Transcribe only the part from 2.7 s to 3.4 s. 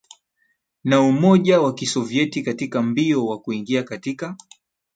mbio wa